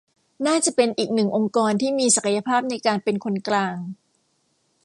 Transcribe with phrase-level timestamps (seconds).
[0.47, 3.77] น่าจะเป็นอีกหนึ่งองค์กรที่มีศักยภาพในการเป็นคนกลาง